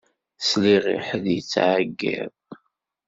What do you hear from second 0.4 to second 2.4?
Sliɣ i ḥedd yettɛeyyiḍ.